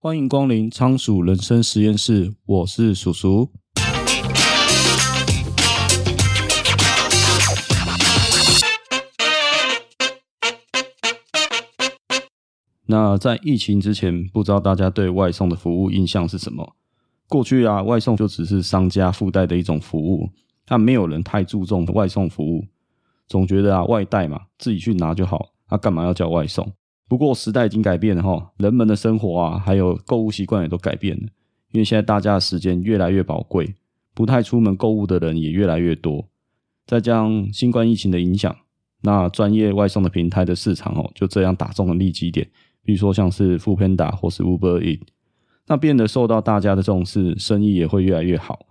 [0.00, 3.50] 欢迎光临仓鼠人生实验室，我是鼠鼠。
[12.86, 16.76] 那在疫情之前，不知道大家对外送的服务印象是什么？
[17.26, 20.30] 过去啊，外送就只是商家附带的一种服务，
[20.64, 22.64] 但没有人太注重外送服务，
[23.26, 26.72] 总觉得啊，外带嘛，自己去拿就好，他、啊、干嘛要叫外送？
[27.08, 31.22] 不过时代已经改变了哈，人们的生活啊，还有购物习惯也都改变了。
[31.72, 33.74] 因为现在大家的时间越来越宝贵，
[34.14, 36.28] 不太出门购物的人也越来越多。
[36.86, 38.54] 再加上新冠疫情的影响，
[39.02, 42.46] 那专业外送的平台的市场哦，就这样打中了利基点。
[42.84, 45.06] 比如说像是 f o o p a n d a 或是 Uber e a t
[45.66, 48.66] 那变得受到大家的重视，生意也会越来越好。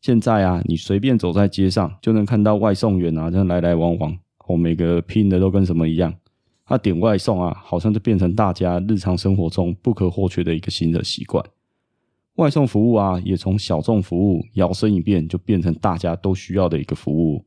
[0.00, 4.16] 现在啊，你随便走在街上，就能看到外送员啊，这样来来往往，
[4.46, 6.14] 哦，每个拼的都跟什么一样。
[6.70, 11.44] 那点外送啊，好像就变成大家日常生活中不可或缺的一个新的习惯。
[12.36, 17.44] 外送服务啊，也从小众服务摇身一变，就变成大家都需要的一个服务。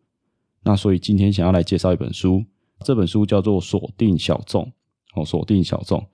[0.63, 2.44] 那所以今天想要来介绍一本书，
[2.81, 4.66] 这本书叫做《锁定小众》
[5.16, 6.05] 哦，锁定小众。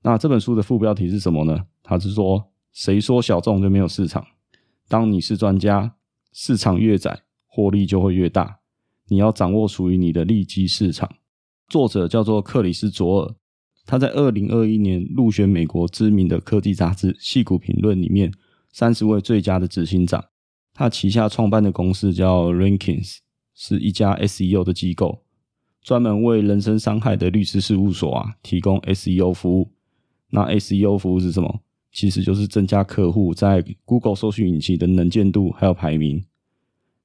[0.00, 1.66] 那这本书的副标题是什么呢？
[1.82, 4.26] 它是说，谁说小众就没有市场？
[4.88, 5.96] 当你是专家，
[6.32, 8.60] 市场越窄，获利就会越大。
[9.08, 11.10] 你要掌握属于你的利基市场。
[11.68, 13.34] 作者叫做克里斯·佐尔，
[13.84, 18.32] 他在二零二一年入选美国知名的科技杂志《矽谷评论》里面
[18.72, 20.24] 三十位最佳的执行长。
[20.72, 23.18] 他旗下创办的公司叫 Rankings，
[23.54, 25.24] 是一家 SEO 的机构，
[25.82, 29.72] 专门为人身伤害的律师事务所啊提供 SEO 服务。
[30.30, 31.60] 那 SEO 服务是什么？
[31.90, 36.24] 其实就是增加客户在 Google 搜寻引擎的能见度还有排名。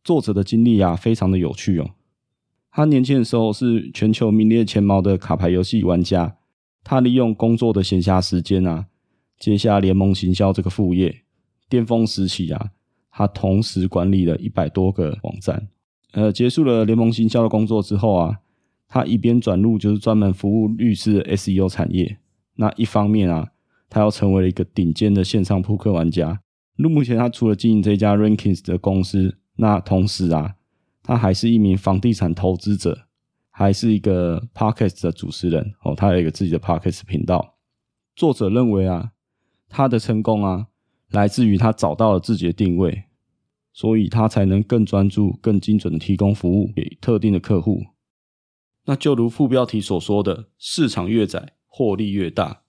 [0.03, 1.89] 作者的经历啊，非常的有趣哦。
[2.75, 6.37] 他年轻的时候是全球名列前茅的卡牌游戏玩家，
[6.83, 8.87] 他利用工作的闲暇时间啊，
[9.37, 11.21] 接下联盟行销这个副业。
[11.69, 12.71] 巅峰时期啊，
[13.11, 15.67] 他同时管理了一百多个网站。
[16.13, 18.39] 呃，结束了联盟行销的工作之后啊，
[18.87, 22.17] 他一边转入就是专门服务律师的 SEO 产业。
[22.55, 23.49] 那一方面啊，
[23.87, 26.41] 他要成为了一个顶尖的线上扑克玩家。
[26.75, 30.55] 目前他除了经营这家 Rankings 的公司，那同时啊。
[31.03, 33.07] 他还是一名房地产投资者，
[33.49, 35.93] 还是一个 Podcast 的主持人哦。
[35.93, 37.57] 他有一个自己的 Podcast 频道。
[38.15, 39.11] 作者认为啊，
[39.67, 40.67] 他的成功啊，
[41.09, 43.03] 来自于他找到了自己的定位，
[43.73, 47.83] 所以他才能更专注、更精准的提供服务给特定的客户。
[48.85, 52.61] 那就如副标题所说的，市场越窄，获利越大。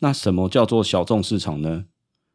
[0.00, 1.86] 那什么叫做小众市场呢？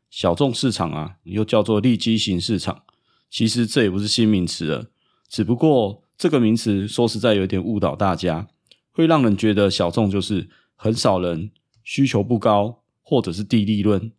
[0.10, 2.84] 小众市场啊，又叫做利基型市场。
[3.30, 4.92] 其实这也不是新名词了。
[5.28, 8.48] 只不过这个名词说实在有点误导大家，
[8.92, 11.52] 会让人觉得小众就是很少人、
[11.84, 14.12] 需求不高，或者是低利润。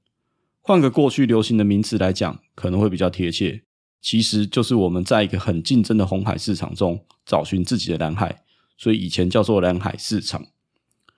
[0.61, 3.63] 换个过去流行的名词来讲，可能会比较贴切。
[4.01, 8.43] 其实就是我们在一个很竞争的红海市场中找寻自己的蓝海，
[8.77, 10.47] 所以以前叫做蓝海市场。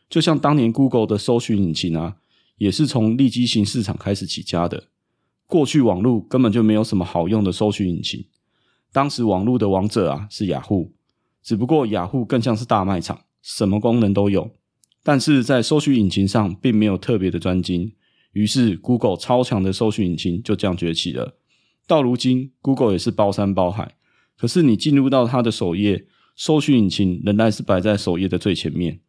[0.09, 2.17] 就像当年 Google 的搜寻引擎啊，
[2.57, 4.85] 也是从利基型市场开始起家的。
[5.47, 8.25] 过去网络根本就没有什么好用的搜寻引擎。
[8.93, 10.93] 当时网络的王者啊是雅虎，
[11.43, 14.51] 只不过雅虎更像是大卖场，什么功能都有，
[15.03, 17.93] 但是在搜寻引擎上并没有特别的专精。
[18.33, 21.37] 于是 Google 超强的搜寻引擎就这样崛起了。
[21.87, 23.97] 到如今，Google 也是包山包海，
[24.37, 29.01] 可是你进入到它的首页，搜寻引擎仍然是摆在首页的最前面。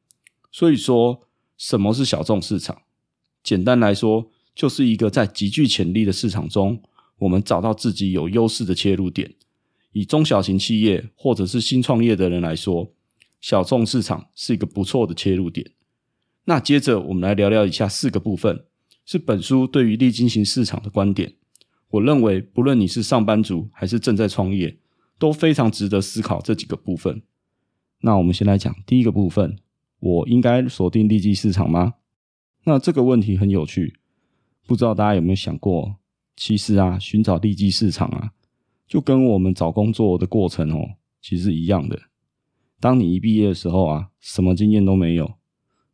[0.51, 1.27] 所以说，
[1.57, 2.81] 什么是小众市场？
[3.43, 6.81] 简单来说，就是一个在极具潜力的市场中，
[7.19, 9.35] 我们找到自己有优势的切入点。
[9.91, 12.93] 以中小型企业或者是新创业的人来说，
[13.39, 15.71] 小众市场是一个不错的切入点。
[16.45, 18.65] 那接着我们来聊聊以下四个部分，
[19.05, 21.33] 是本书对于利基型市场的观点。
[21.89, 24.77] 我认为，不论你是上班族还是正在创业，
[25.19, 27.21] 都非常值得思考这几个部分。
[27.99, 29.57] 那我们先来讲第一个部分：
[29.99, 31.95] 我应该锁定利基市场吗？
[32.63, 33.97] 那这个问题很有趣，
[34.65, 35.97] 不知道大家有没有想过？
[36.35, 38.31] 其实啊，寻找利基市场啊。
[38.91, 40.85] 就跟我们找工作的过程哦，
[41.21, 41.97] 其实一样的。
[42.77, 45.31] 当你一毕业的时候啊，什么经验都没有。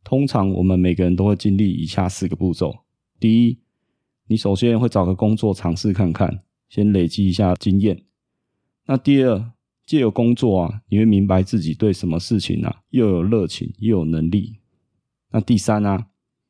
[0.03, 2.75] 通常我们每个人都会经历以下四个步骤：
[3.19, 3.59] 第一，
[4.25, 8.01] 你首先会找个工作尝试看看，先累积一下经验。
[8.87, 9.51] 那第二，
[9.85, 14.55] 借由工作啊，你会明白自己对什么事情啊又有热情又有能力。
[15.29, 16.07] 那第三啊，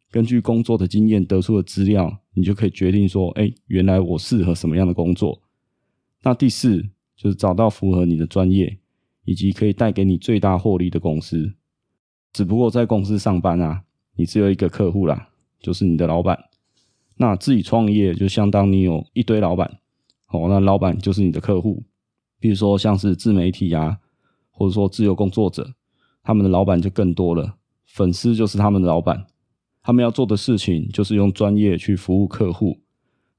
[0.10, 5.42] 根据工作的经验得出的资料，你就可以决定说，哎，原来我适合什么样的工作。
[6.27, 6.81] 那第四
[7.15, 8.77] 就是找到符合你的专业
[9.24, 11.53] 以及可以带给你最大获利的公司。
[12.33, 13.83] 只不过在公司上班啊，
[14.18, 15.29] 你只有一个客户啦，
[15.62, 16.38] 就是你的老板。
[17.15, 19.79] 那自己创业就相当你有一堆老板，
[20.27, 21.81] 哦，那老板就是你的客户。
[22.41, 24.00] 比如说像是自媒体啊，
[24.51, 25.75] 或者说自由工作者，
[26.24, 29.27] 他们的老板就更多了，粉丝就是他们的老板。
[29.81, 32.81] 他们要做的事情就是用专业去服务客户。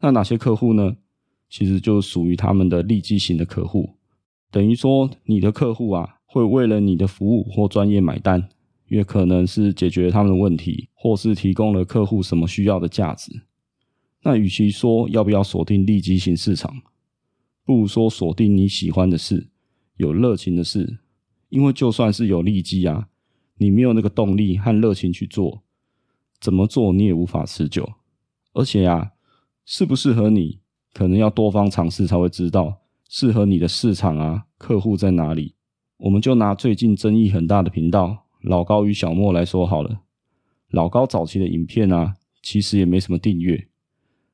[0.00, 0.96] 那哪些客户呢？
[1.48, 3.94] 其实就属于他们的利基型的客户。
[4.50, 8.48] 等于说，你的客户啊，会为了你的服务或专业买单，
[8.88, 13.42] 因为可能是解决他们的问题，或是提供了客户什么需要的价值。
[14.22, 16.82] 那与其说要不要锁定利基型市场，
[17.64, 19.48] 不如说锁定你喜欢的事，
[19.96, 20.98] 有热情的事。
[21.50, 23.08] 因为就算是有利基啊，
[23.56, 25.62] 你没有那个动力和热情去做。
[26.40, 27.94] 怎么做你也无法持久，
[28.52, 29.12] 而且啊，
[29.64, 30.60] 适不适合你，
[30.94, 35.54] 可能要多方尝试才会知道适合你的市场啊，客户在哪里。
[35.98, 40.00] 我们就拿最近争议很大的频道老高与小莫来说好了。
[40.70, 43.68] 老高早期的影片啊，其实也没什么订阅。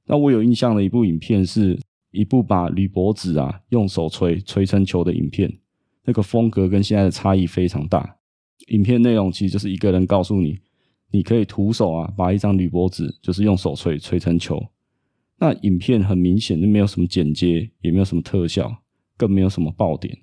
[0.06, 1.80] 那我有印象的一部影片是
[2.10, 5.52] 一部把铝箔纸啊用手锤锤成球的影片，
[6.04, 8.16] 那个风格跟现在的差异非常大。
[8.68, 10.58] 影片内容其实就是一个人告诉你。
[11.10, 14.60] 你可以徒手啊，把一张铝箔纸，就是用手锤锤成球。
[15.38, 18.82] 那影片很明显就没有什么剪接，也没有什么特效，
[19.16, 20.18] 更没有什么爆点。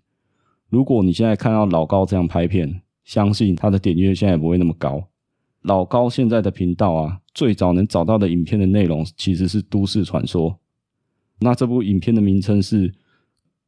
[0.69, 5.09] 如果你现在看到老高这样拍片，相信他的点阅现在也不会那么高。
[5.63, 10.59] 老高现在的频道啊，最早能找到的影片的内容其实是都市传说。
[11.39, 12.93] 那这部影片的名称是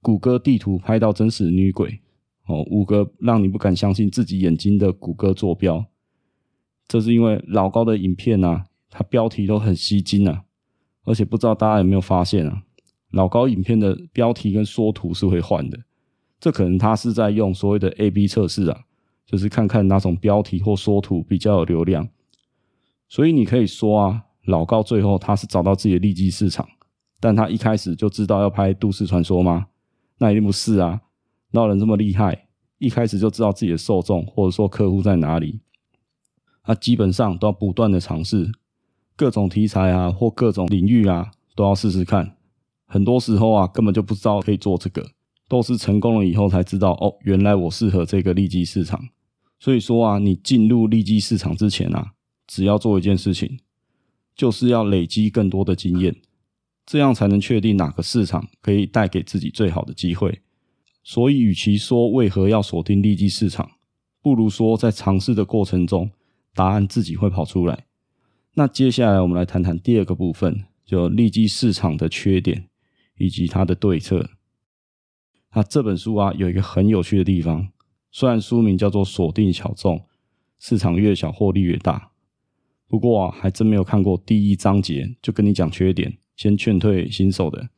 [0.02, 2.00] 谷歌地图拍到真实女鬼
[2.48, 5.86] 哦，五个让你不敢相信自己眼睛的谷歌坐标。
[6.88, 10.44] 这是因为老高的影片啊，它标题都很吸睛啊，
[11.04, 12.64] 而且不知道大家有没有发现啊，
[13.12, 15.80] 老高影片的标题跟缩图是会换的，
[16.40, 18.86] 这可能他是在用所谓的 A/B 测试啊，
[19.26, 22.08] 就是看看哪种标题或缩图比较有流量。
[23.10, 26.68] 所以你可以说啊，老高最后他是找到自己的利基市场，
[27.20, 29.68] 但他一开始就知道要拍都市传说吗？
[30.18, 31.02] 那一定不是啊，
[31.52, 32.48] 哪有人这么厉害，
[32.80, 35.60] 一开始就知道自己的受众或者说客户在哪里。
[36.64, 38.50] 他基本上都要不断的尝试
[39.16, 42.36] 各种题材啊，或各种领域啊，都要试试看。
[42.86, 45.08] 很多时候啊，根本就不知道可以做这个，
[45.48, 49.00] 都是成功了以后才知道哦，原来我适合这个利基市场。
[49.60, 52.14] 所以说啊，你进入利基市场之前啊，
[52.48, 53.60] 只要做一件事情，
[54.36, 56.16] 就是要累积更多的经验，
[56.86, 60.42] 这样才能确定哪个市场可以带给自己最好的机会。
[61.04, 63.72] 所以，与其说为何要锁定利基市场，
[64.22, 66.10] 不如说在尝试的过程中。
[66.56, 67.88] 答案自己会跑出来。
[68.56, 72.70] 那接下来我们来谈谈第二个部分，就利基市场的缺点
[73.18, 74.30] 以及它的对策。
[75.56, 77.70] 那这本书啊有一个很有趣的地方，
[78.12, 80.06] 虽然书名叫做“锁定小众，
[80.60, 82.12] 市场越小获利越大”，
[82.88, 87.70] 不过啊还真没有看过第一章节就跟你讲缺点，先劝退新手的。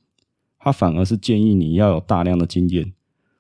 [0.60, 2.92] 他反而是建议你要有大量的经验，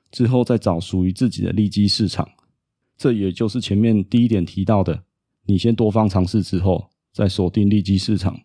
[0.10, 2.30] 之后再找属于自己的利基市场。
[2.96, 5.04] 这也就是前面第一点提到的。
[5.48, 8.42] 你先多方尝试之后，在锁定利基市场。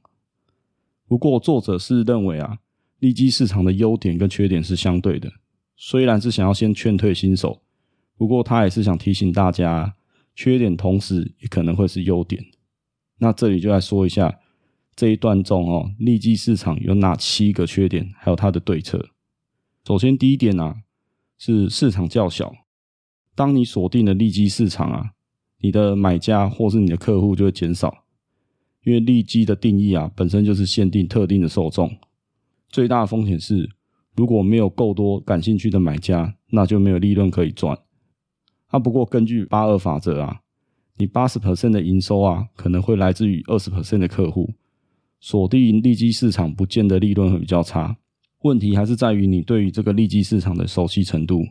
[1.09, 2.59] 不过作者是认为啊，
[3.01, 5.29] 利基市场的优点跟缺点是相对的。
[5.77, 7.63] 虽然是想要先劝退新手，
[8.17, 9.97] 不过他也是想提醒大家，
[10.37, 12.45] 缺点同时也可能会是优点。
[13.19, 14.39] 那这里就来说一下
[14.95, 19.11] 这一段中哦，利基市场有哪七个缺点，还有它的对策。
[19.85, 20.77] 首先第一点啊，
[21.37, 22.55] 是市场较小。
[23.35, 25.11] 当你锁定了利基市场啊。
[25.63, 28.00] 你的买家或是你的客户就会减少，
[28.85, 31.91] 因为利基的定义啊，本身就是限定特定的受众。
[32.69, 33.69] 最大的风险是，
[34.17, 37.79] 如果没有够多感兴趣的买家，那就没有利润可以赚。
[38.69, 40.41] 啊，不过根据八二法则啊，
[40.97, 44.51] 你八十 percent 的营收啊，可能会来自于二十 percent 的客户。
[45.21, 47.99] 锁定利基市场不见得利润会比较差，
[48.43, 51.43] 问题还是在于你对于这个利基市场的熟悉程度。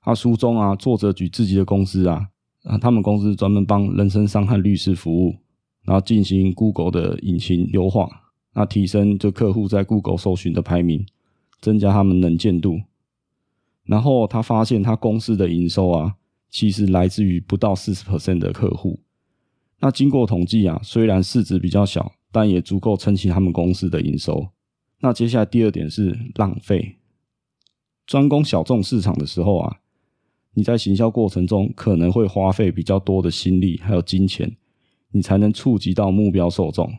[0.00, 2.28] 啊，书中啊，作者举自己的公司啊。
[2.62, 5.34] 啊，他们公司专门帮人身伤害律师服务，
[5.90, 8.08] 然后进行 Google 的引擎优化，
[8.54, 11.04] 那提升这客户在 Google 搜寻的排名，
[11.60, 12.80] 增加他们能见度。
[13.86, 16.14] 然后他发现他公司的营收啊，
[16.48, 19.00] 其实来自于不到四十 percent 的客户。
[19.80, 24.46] 那经过统计啊，虽然市值比较小，但也足够撑起他们公司的营收。
[25.00, 26.98] 那接下来第二点是浪费，
[28.06, 29.78] 专攻小众市场的时候啊。
[30.54, 34.56] 你在行销过程中可能会花费比较多的心力还有金钱，
[35.12, 36.92] 你才能触及到目标受众。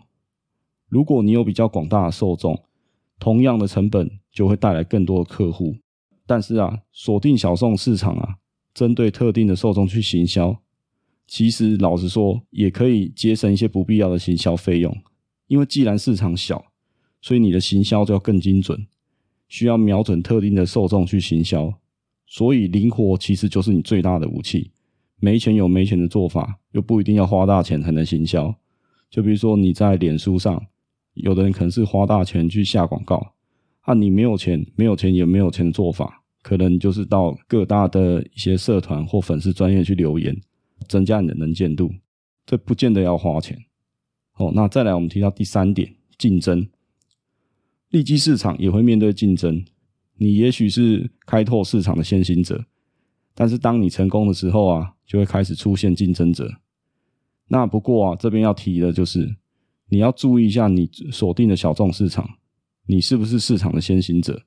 [0.87, 2.63] 如果你有比较广大的受众，
[3.19, 5.75] 同样的成本就会带来更多的客户。
[6.25, 8.35] 但是啊，锁定小众市场啊，
[8.73, 10.57] 针对特定的受众去行销，
[11.27, 14.95] 其实老实说也可以节省一些不必要的行销费用，
[15.47, 16.65] 因为既然市场小，
[17.21, 18.87] 所以你的行销就要更精准，
[19.47, 21.73] 需要瞄准特定的受众去行销。
[22.27, 24.71] 所以灵活其实就是你最大的武器。
[25.21, 28.53] 没钱有没钱的做法，又不一定要花大钱才能行销。
[29.09, 30.61] 就比如说你在脸书上，
[31.13, 33.33] 有的人可能是花大钱去下广告，
[33.81, 40.35] 啊，你没有钱，没有钱也没有钱的做法，可能就是到各大的一些社团或粉丝专业去留言，
[40.87, 41.93] 增加你的能见度，
[42.45, 43.57] 这不见得要花钱。
[44.37, 46.67] 哦，那再来我们提到第三点，竞争，
[47.89, 49.63] 利基市场也会面对竞争。
[50.15, 52.63] 你也许是开拓市场的先行者，
[53.35, 56.49] 但是当你成功的时候啊，就会开始出现竞争者。
[57.49, 59.35] 那不过啊，这边要提的就是，
[59.89, 62.37] 你要注意一下你锁定的小众市场，
[62.85, 64.41] 你是不是市场的先行者？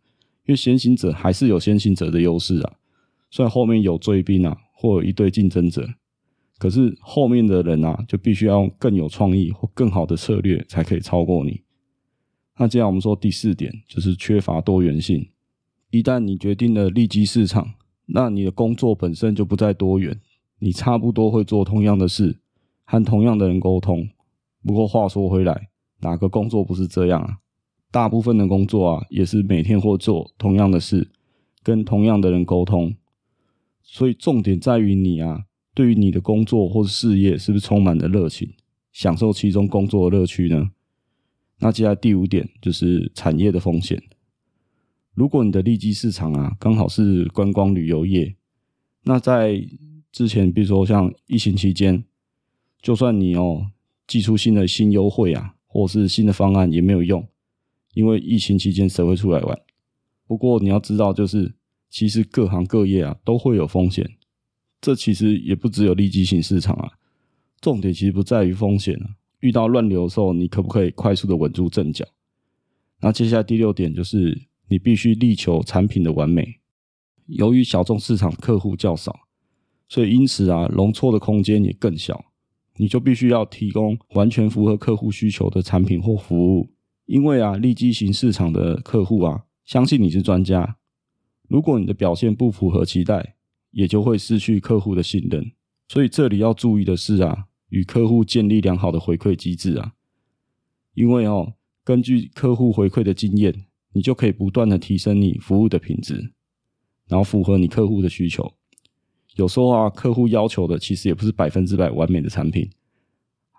[0.47, 2.77] 因为先行者还是有先行者的优势啊。
[3.31, 5.87] 虽然后面有追兵啊，或有一堆竞争者，
[6.57, 11.61] 可是后面的人啊，就必须要用更有创意或更好的策略才可以超过你。
[12.57, 15.29] 那接下来我们说第四点，就是缺乏多元性。
[15.91, 17.75] 一旦你决定了利基市场，
[18.07, 20.19] 那你的工作本身就不再多元，
[20.59, 22.39] 你差不多会做同样的事，
[22.85, 24.09] 和同样的人沟通。
[24.65, 25.69] 不过话说回来，
[26.01, 27.39] 哪个工作不是这样啊？
[27.91, 31.11] 大部分的工作啊，也是每天或做同样的事，
[31.63, 32.97] 跟同样的人沟通。
[33.83, 35.45] 所以重点在于你啊，
[35.75, 38.53] 对于你的工作或是事业，是不是充满了热情，
[38.93, 40.71] 享受其中工作的乐趣呢？
[41.61, 44.03] 那接下来第五点就是产业的风险。
[45.15, 48.35] 如果你的利基市场啊，刚好是观光旅游业，
[49.05, 49.63] 那在
[50.15, 52.05] 之前，比如说像疫情期间，
[52.81, 53.73] 就算你哦
[54.07, 57.27] 寄出新的新优惠啊，或是新的方案也没有用，
[57.95, 59.61] 因为疫情期间谁会出来玩？
[60.29, 61.57] 不过你要知道，就是
[61.91, 64.09] 其实各行各业啊都会有风险，
[64.81, 66.93] 这其实也不只有利基型市场啊，
[67.61, 72.07] 重点其实不在于风险啊，遇到乱流的时候，你可不可以快速的稳住阵脚？
[73.01, 74.47] 那接下来第六点就是。
[74.67, 76.59] 你必须力求产品的完美。
[77.27, 79.24] 由于小众市场客户较少，
[79.89, 82.25] 所以因此啊，容错的空间也更小。
[82.77, 86.71] 你就必须要提供完全符合客户需求的产品或服务。
[87.07, 90.77] 因为啊，利基型市场的客户啊，相信你是专家。
[91.49, 93.37] 如果你的表现不符合期待，
[93.71, 95.53] 也就会失去客户的信任。
[95.89, 99.93] 所以这里要注意的是啊，与客户建立良好的回馈机制啊。
[100.95, 103.67] 因为哦，根据客户回馈的经验。
[103.97, 106.33] 你就可以不断的提升你服务的品质，
[107.07, 108.53] 然后符合你客户的需求。
[109.35, 112.71] 有时候啊，客户要求的其实也不是百分之百完美的产品，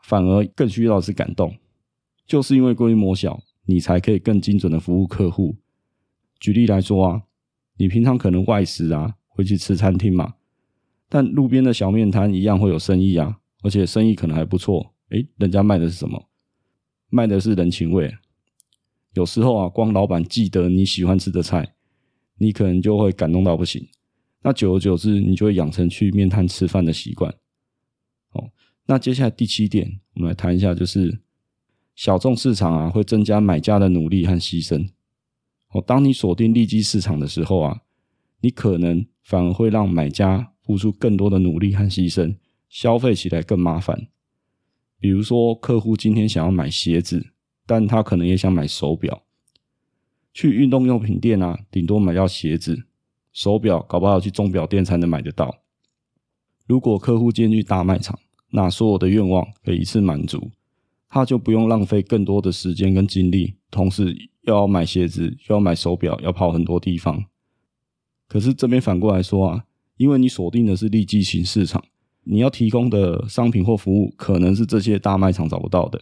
[0.03, 1.53] 反而更需要的是感动。
[2.25, 5.55] 就是因为规模小，你才可以更精准的服务客户。
[6.39, 7.23] 举例来说啊，
[7.77, 10.35] 你平常可能外食啊，会去吃餐厅嘛，
[11.09, 14.93] 但路边的小面摊一样会有生意啊，而且生意可能还不错。
[15.09, 16.29] 诶，人家卖的是什么？
[17.09, 18.11] 卖的是人情味。
[19.13, 21.75] 有时候啊，光老板记得你喜欢吃的菜，
[22.37, 23.87] 你可能就会感动到不行。
[24.45, 27.33] 那久而久之，你就会养成去面摊吃饭的习惯。
[28.33, 28.51] 哦，
[28.85, 31.19] 那接下来第七点，我们来谈一下，就是
[31.95, 34.87] 小众市场啊，会增加买家的努力和牺牲。
[35.71, 37.81] 哦，当你锁定利基市场的时候啊，
[38.41, 42.35] 你可能反而会让买家付出更多的努力和牺牲，
[42.69, 44.09] 消费起来更麻烦。
[44.99, 47.31] 比如说，客户今天想要买鞋子。
[47.67, 49.23] 但他可能也想买手表，
[50.31, 52.85] 去运动用品店啊，顶多买到鞋子、
[53.35, 55.53] 手表，搞不好去钟表店才能买得到。
[56.65, 58.17] 如果客户进去大卖场，
[58.51, 60.51] 那所有的愿望可以一次满足，
[61.09, 67.25] 他就不用浪费更多的时间跟精力，同时又要买鞋子，又要买手表，要跑很多地方。
[68.29, 69.65] 可是这边反过来说啊，
[69.97, 71.83] 因为你锁定的是利基型市场，
[72.23, 76.01] 你要提供的商品或服务，可能是这些大卖场找不到的。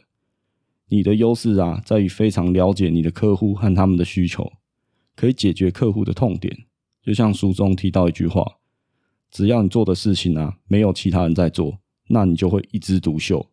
[0.89, 4.53] 你的优势啊，在于非常了解你的客户和他们的需求，
[5.15, 6.55] 可以解决客户的痛点。
[7.03, 8.59] 就像书中提到一句话：
[9.29, 13.45] 只要你做的事情啊，没有其他人在做，那你就会一枝独秀。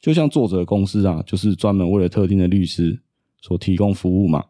[0.00, 3.00] 就像作者公司啊，就是专门为了特定的律师
[3.40, 4.44] 所提供服务嘛。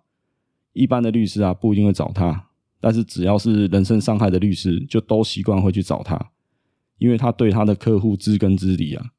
[0.73, 2.49] 一般的律师啊，不一定会找他，
[2.81, 6.33] 但是只要是人身伤害的律师，就都习惯会去找他，
[6.99, 9.13] 因为他对他的客户知根知底啊，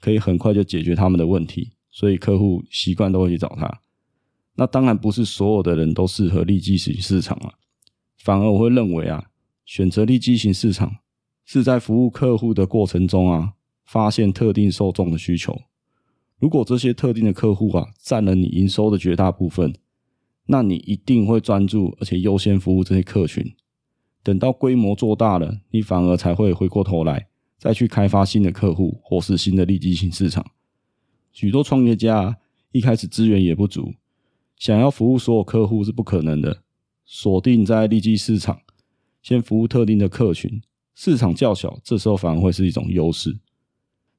[0.00, 1.72] 可以很快就解决他们的问题。
[1.90, 3.80] 所以客户习惯都会去找他，
[4.54, 7.52] 那当然不是所有的人都适合立即型市场啊，
[8.22, 9.30] 反而我会认为啊，
[9.64, 10.98] 选择利基型市场
[11.44, 15.60] 是在服务客户的过程中啊，发现特定受众的需求。
[16.38, 19.74] 如果这些特定的客户啊，占了你营收的绝大部分，
[20.46, 23.44] 那你一定会专注而且优先服务这些客群。
[24.22, 27.26] 等到规模做大了，你反而才会回过头来
[27.58, 30.46] 再去开发新的客户或是新的利基型市场。
[31.32, 32.38] 许多创业家
[32.70, 33.94] 一开始资源也不足，
[34.56, 36.61] 想要服务所有客户是不可能的。
[37.04, 38.60] 锁定在利基市场，
[39.22, 40.62] 先服务特定的客群，
[40.94, 43.38] 市场较小，这时候反而会是一种优势。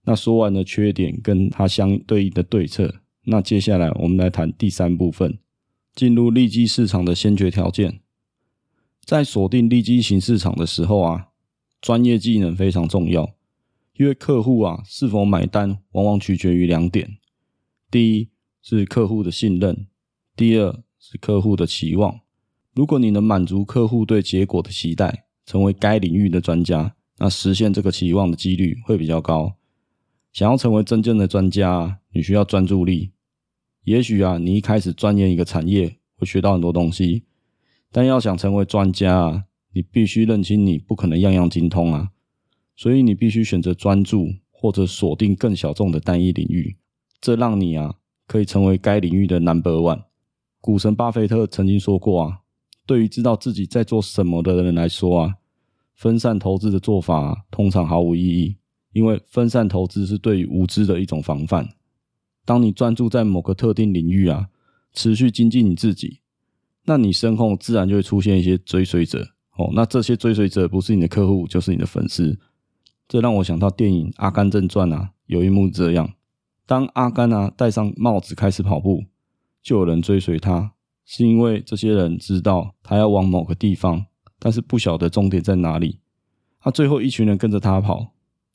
[0.05, 5.39] 那说完了缺点跟它相对应的对策，那接下来我们来谈第三部分，
[5.95, 8.01] 进入利基市场的先决条件。
[9.05, 11.29] 在锁定利基型市场的时候啊，
[11.81, 13.33] 专业技能非常重要，
[13.97, 17.17] 因为客户啊是否买单，往往取决于两点：
[17.89, 18.29] 第一
[18.61, 19.87] 是客户的信任，
[20.35, 22.19] 第二是客户的期望。
[22.73, 29.53] 如果你能满足客户对结果的期待，成为该领域的专家，那实现这个期望的几率会比较高。
[30.31, 33.11] 想要成为真正的专家，你需要专注力。
[33.83, 37.25] 也许啊，你一开始钻研一个产业会学到很多东西，
[37.91, 42.09] 但要想成为专家啊，你必须认清你不可能样样精通啊。
[42.75, 46.77] 所以你必须选择专注或者锁定更小众的单一领域，
[47.21, 47.93] 这让你啊
[48.25, 50.05] 可以成为该领域的 number one。
[50.59, 52.39] 股神巴菲特曾经说过啊。
[52.85, 55.35] 对于知道自己在做什么的人来说啊，
[55.93, 58.57] 分散投资的做法，通常毫无意义，
[58.91, 61.69] 因为分散投资是对于无知的一种防范。
[62.45, 64.49] 当你专注在某个特定领域啊，
[64.91, 66.19] 持续精进你自己，
[66.85, 69.71] 那你身后自然就会出现一些追随者哦。
[69.73, 72.37] 那这些追随者不是你的客户，就是你的粉丝。
[73.07, 76.13] 这让我想到电影《阿甘正传》啊，有一幕这样：
[76.65, 79.05] 当阿甘啊戴上帽子开始跑步，
[79.61, 80.73] 就有人追随他。
[81.05, 84.05] 是因为这些人知道他要往某个地方，
[84.39, 85.99] 但是不晓得终点在哪里。
[86.59, 88.13] 他最后一群人跟着他跑，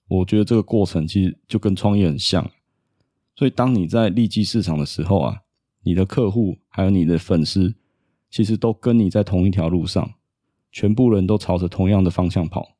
[0.09, 2.51] 我觉得这个过程其实就跟创业很像。
[3.37, 5.43] 所以当你在利基市场的时候啊，
[5.83, 7.75] 你的客户还有你的粉丝，
[8.31, 10.15] 其实都跟你在同一条路上，
[10.73, 12.77] 全部人都朝着同样的方向跑。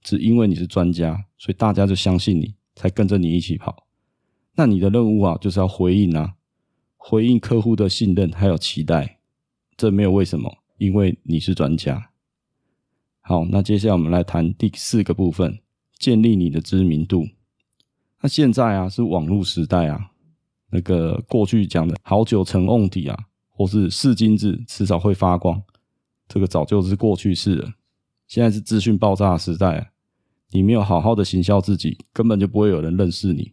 [0.00, 3.84] 只因为你是专家，所以大家就相信你，才跟着你一起跑。
[4.54, 6.36] 那你的任务啊，就是要回应啊。
[6.98, 9.18] 回应客户的信任还有期待，
[9.76, 12.10] 这没有为什么，因为你是专家。
[13.20, 15.60] 好，那接下来我们来谈第四个部分，
[15.98, 17.28] 建立你的知名度。
[18.20, 20.10] 那现在啊是网络时代啊，
[20.70, 23.16] 那个过去讲的好酒沉瓮底啊，
[23.48, 25.62] 或是是金子迟早会发光，
[26.26, 27.72] 这个早就是过去式了。
[28.26, 29.86] 现在是资讯爆炸时代啊，
[30.50, 33.52] 你没有好好的行销自己，根本就不会有人认识你。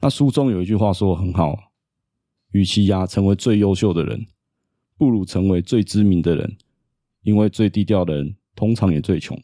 [0.00, 1.69] 那书中有一句话说的很好。
[2.52, 4.26] 与其呀成为最优秀的人，
[4.96, 6.56] 不如成为最知名的人，
[7.22, 9.40] 因为最低调的人通常也最穷。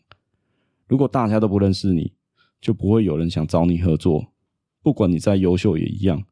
[0.87, 2.13] 如果大家都不认识你，
[2.61, 4.33] 就不会有人想找你合作。
[4.83, 6.25] 不管你再优秀也一样。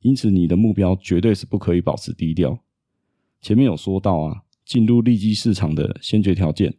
[0.00, 2.60] 因此，你的目标绝对是不可以保持低调。
[3.40, 6.76] 前面有说到啊，进入利基市场的先决条件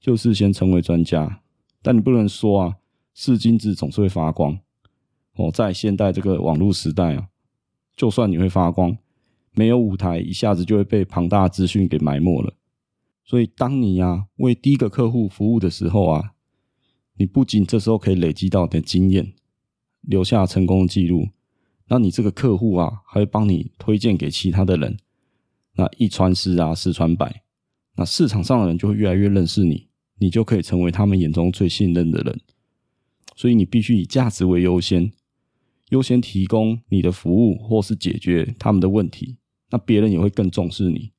[0.00, 1.42] 就是先成为专家。
[1.80, 2.76] 但你不能说啊，
[3.14, 4.58] 是金子总是会发光。
[5.34, 7.28] 哦，在现代这个网络时代啊。
[7.96, 8.96] 就算你会发光，
[9.52, 12.54] 没有舞台，一下子就会被庞大资讯给埋没了。
[13.24, 16.32] 所以，当你呀、啊、为第一个客户服务的时候啊，
[17.16, 19.32] 你不仅这时候可以累积到点经验，
[20.00, 21.28] 留下成功的记录，
[21.88, 24.96] 那你这个客户啊，还会帮你推荐给其他的人。
[25.76, 27.42] 那一传十啊，十传百，
[27.96, 32.40] 那市场上的人就会越来越认识你，你就可以成为他们眼中最信任的人。
[33.36, 35.12] 所以，你必须以价值为优先。
[35.92, 39.36] 优先提供你的服务，或是解决他们的问题，
[39.70, 41.12] 那别人也会更重视你。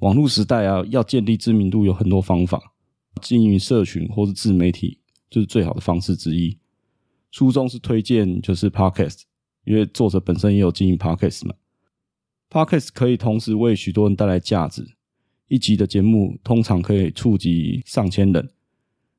[0.00, 2.74] 网络时代啊，要建立知名度有很多方法，
[3.22, 4.98] 经营社群或是自媒体
[5.30, 6.58] 就是最好的方式之一。
[7.30, 9.22] 书中是推荐就是 Podcast，
[9.64, 11.54] 因为作者本身也有经营 Podcast 嘛。
[12.50, 14.84] Podcast 可以同时为许多人带来价值，
[15.46, 18.50] 一集的节目通常可以触及上千人。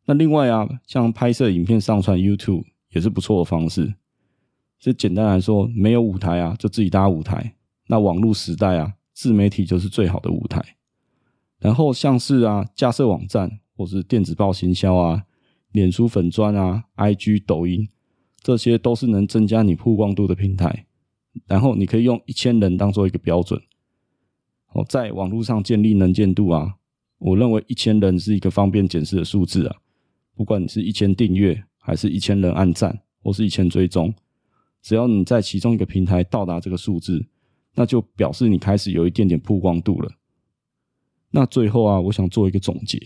[0.05, 3.95] 那另外啊，像拍摄影片上传 YouTube 也是不错的方式。
[4.85, 7.55] 就简单来说，没有舞台啊，就自己搭舞台。
[7.87, 10.63] 那网络时代啊，自媒体就是最好的舞台。
[11.57, 15.23] 然后像是啊，架设网站或是电子报行销啊，
[15.71, 17.89] 脸书粉砖啊，IG、抖音，
[18.43, 20.85] 这些都是能增加你曝光度的平台。
[21.47, 23.59] 然后你可以用一千人当做一个标准。
[24.73, 26.75] 哦，在网络上建立能见度啊，
[27.17, 29.77] 我认为一千人是一个方便检视的数字啊。
[30.35, 34.13] 不管你是一千订阅，还是一千人按赞，或是一千追踪。
[34.85, 37.25] 只要你在其中一个平台到达这个数字，
[37.73, 40.11] 那就表示你开始有一点点曝光度了。
[41.31, 42.99] 那最后啊，我想做一个总结，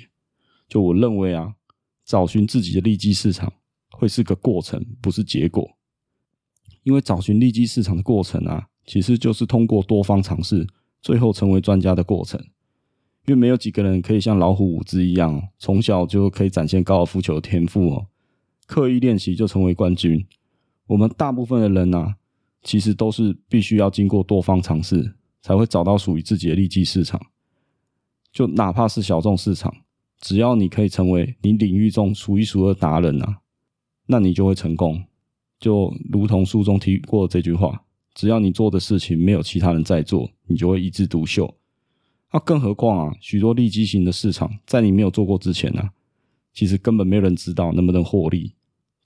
[0.67, 1.53] 就我认为啊，
[2.03, 3.53] 找寻自己的利基市场
[3.91, 5.77] 会是个过程，不是结果。
[6.83, 10.67] 因为找寻利基市场的过程啊，其实就是通过多方尝试，
[11.01, 12.37] 最后成为专家的过程。
[13.25, 18.07] 因为没有几个人可以像老虎伍兹一样，从小就可以展现高尔夫球的天赋哦，
[18.67, 20.27] 刻意练习就成为冠军。
[20.89, 22.15] 我们大部分的人呐、啊，
[22.63, 27.21] 其实都是必须要经过多方尝试，才会找到属于自己的利基市场。
[28.33, 29.71] 就哪怕是小众市场，
[30.19, 33.37] 只要你可以成为你领域中数一数二达人啊，
[34.07, 35.03] 那你就会成功。
[35.59, 37.83] 就如同书中提过的这句话，
[38.15, 41.53] 只要你做的事情没有其他人在做，你就会一枝独秀。
[42.33, 45.93] 那更何况啊，许多利基型的市场，在你没有做过之前呢、啊，
[46.51, 48.55] 其实根本没有人知道能不能获利。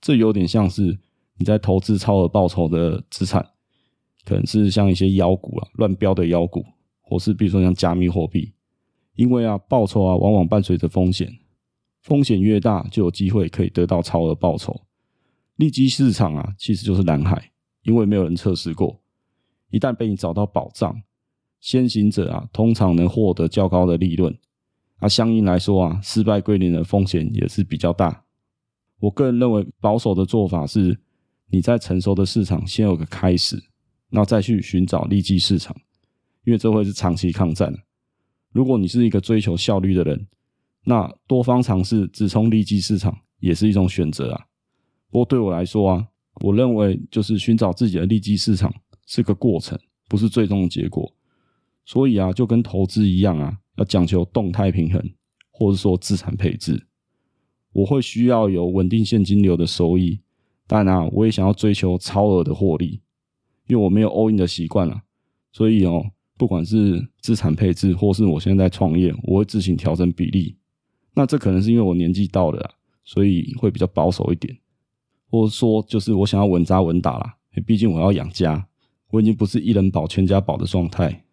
[0.00, 0.98] 这有点像是
[1.36, 3.44] 你在投资超额报酬的资产，
[4.24, 6.64] 可能是像一些妖股啊，乱标的妖股，
[7.00, 8.52] 或是比如说像加密货币，
[9.16, 11.30] 因为啊，报酬啊，往往伴随着风险，
[12.02, 14.80] 风险越大，就有机会可以得到超额报酬。
[15.56, 17.50] 利基市场啊，其实就是蓝海，
[17.82, 19.00] 因为没有人测试过。
[19.70, 21.02] 一旦被你找到宝藏，
[21.60, 24.36] 先行者啊，通常能获得较高的利润。
[24.98, 28.24] 啊，相应来说啊，失败归零的风险也是比较大。
[29.00, 30.98] 我个人认为，保守的做法是，
[31.50, 33.62] 你在成熟的市场先有个开始，
[34.10, 35.76] 那再去寻找利基市场，
[36.44, 37.72] 因为这会是长期抗战。
[38.52, 40.26] 如果你是一个追求效率的人，
[40.84, 44.46] 那多方尝试只冲利基市场也是一种选择啊。
[45.10, 46.08] 不过对我来说啊，
[46.42, 48.72] 我认为就是寻找自己的利基市场
[49.06, 49.78] 是个过程，
[50.08, 51.12] 不是最终的结果。
[51.84, 55.02] 所以啊，就跟投资一样啊，要讲求动态平衡，
[55.50, 56.86] 或者说资产配置。
[57.72, 60.20] 我会需要有稳定现金流的收益，
[60.66, 63.00] 当然啊，我也想要追求超额的获利，
[63.66, 65.02] 因为我没有 all in 的习惯啊。
[65.52, 66.04] 所以哦，
[66.36, 70.56] 不管是资产配置，或是我现在创业，我会自行调整比例。
[71.14, 72.70] 那这可能是因为我年纪到了啊，
[73.04, 74.58] 所以会比较保守一点。
[75.30, 78.66] 或者说，就是我想要稳扎稳打啦，毕竟我要养家，
[79.10, 81.24] 我已经不是一人保全家保的状态。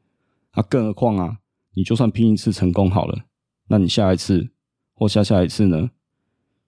[0.51, 1.39] 啊，更何况啊，
[1.73, 3.25] 你就算拼一次成功好了，
[3.67, 4.51] 那你下一次
[4.93, 5.89] 或下下一次呢？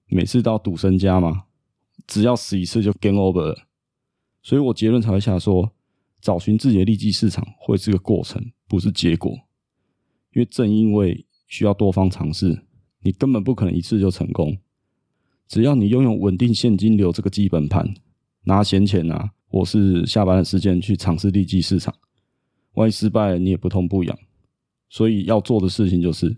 [0.08, 1.43] 每次都要赌身家吗？
[2.08, 3.67] 只要死一次就 game over 了。
[4.41, 5.71] 所以我结论才会下说，
[6.21, 9.32] 找寻自己的利基市场会是个过程，不是结果。
[10.34, 12.63] 因为正因为需要多方尝试，
[13.01, 14.58] 你根本不可能一次就成功。
[15.47, 17.93] 只要你拥有稳定现金流这个基本盘，
[18.45, 21.93] 拿闲钱啊，或是下班的时间去尝试利基市场，
[22.73, 24.17] 万一失败了，你也不痛不痒。
[24.89, 26.36] 所以要做的事情就是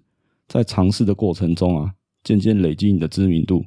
[0.48, 3.66] 在尝试的过程中啊，渐渐累积你的知名度。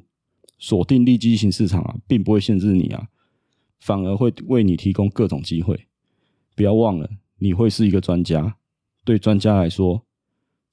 [0.59, 3.07] 锁定利基型市场啊，并不会限制你啊，
[3.79, 5.87] 反而会为你提供各种机会。
[6.55, 8.57] 不要忘了，你会是一个专家。
[9.05, 10.05] 对专家来说，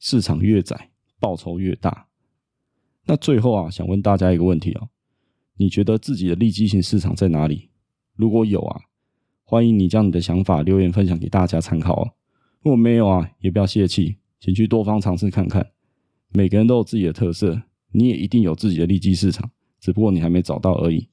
[0.01, 2.09] 市场越窄，报酬越大。
[3.07, 4.89] 那最后啊，想问大家一个问题哦，
[5.57, 7.71] 你觉得自己的利基型市场在哪里？
[8.17, 8.83] 如果有啊，
[9.45, 12.13] 欢迎你将你的想法留言分享给大家参考哦。
[12.63, 15.71] 如果没有啊，也不要泄气，请去多方尝试看看。
[16.31, 19.49] 每个人都有自己的特色，你也一定有自己的利基市场，
[19.87, 21.07] 只不过你还没找到而已。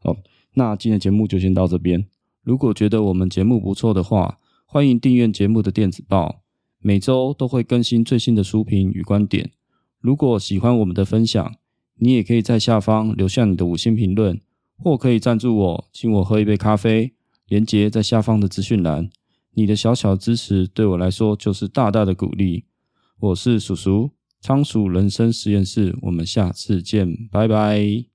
[0.00, 0.16] 好，
[0.54, 2.04] 那今天节目就先到这边。
[2.42, 6.40] 如果觉得我们节目不错的话，欢迎订阅节目的电子报，
[6.80, 9.52] 每周都会更新最新的书评与观点。
[10.00, 11.54] 如果喜欢我们的分享，
[11.98, 14.40] 你也可以在下方留下你的五星评论，
[14.76, 17.12] 或可以赞助我，请我喝一杯咖啡。
[17.46, 19.08] 连接在下方的资讯栏。
[19.54, 22.64] 你的小小支持对我来说就是大大的鼓励。
[23.20, 24.10] 我是叔叔，
[24.42, 28.11] 仓鼠人生实验室，我们下次见，拜拜。